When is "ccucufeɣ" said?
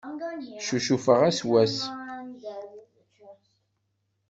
0.61-1.19